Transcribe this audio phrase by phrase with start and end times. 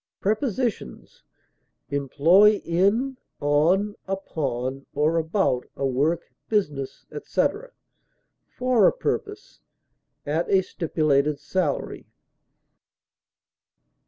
[0.19, 1.21] Prepositions:
[1.91, 7.69] Employ in, on, upon, or about a work, business, etc.;
[8.47, 9.59] for a purpose;
[10.25, 12.07] at a stipulated salary.